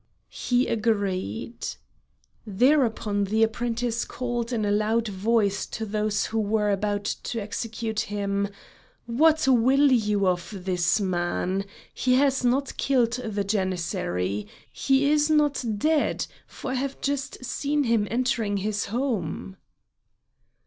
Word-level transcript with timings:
He 0.31 0.65
agreed. 0.65 1.63
Thereupon 2.47 3.25
the 3.25 3.43
apprentice 3.43 4.03
called 4.03 4.51
in 4.51 4.65
a 4.65 4.71
loud 4.71 5.07
voice 5.07 5.67
to 5.67 5.85
those 5.85 6.25
who 6.25 6.39
were 6.39 6.71
about 6.71 7.03
to 7.03 7.39
execute 7.39 7.99
him: 7.99 8.47
"What 9.05 9.47
will 9.47 9.91
you 9.91 10.25
of 10.27 10.65
this 10.65 10.99
man? 10.99 11.65
He 11.93 12.15
has 12.15 12.43
not 12.43 12.75
killed 12.77 13.13
the 13.13 13.43
Janissary; 13.43 14.47
he 14.73 15.05
is 15.11 15.29
not 15.29 15.63
dead, 15.77 16.25
for 16.47 16.71
I 16.71 16.81
have 16.81 16.99
just 17.01 17.45
seen 17.45 17.83
him 17.83 18.07
entering 18.09 18.57
his 18.57 18.85
home." 18.85 19.55